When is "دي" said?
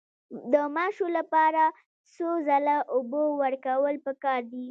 4.51-4.59